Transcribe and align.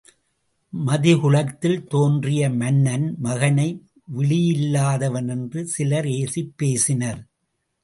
மதிகுலத்தில் 0.73 1.87
தோன்றிய 1.87 2.49
மன்னன் 2.49 3.15
மகனை 3.19 3.67
விழியில்லாதவன் 4.17 5.29
என்று 5.29 5.67
சிலர் 5.67 6.05
ஏசிப் 6.05 6.53
பேசினர். 6.57 7.21